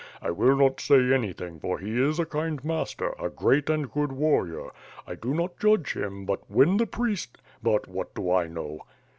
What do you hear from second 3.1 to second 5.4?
a great and good warrior. I do